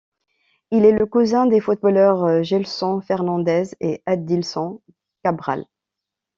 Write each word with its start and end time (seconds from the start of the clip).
Il 0.71 0.83
est 0.85 0.97
le 0.97 1.05
cousin 1.05 1.45
des 1.45 1.59
footballeurs 1.61 2.43
Gelson 2.43 3.01
Fernandes 3.01 3.51
et 3.81 4.01
Adilson 4.07 4.81
Cabral. 5.23 5.65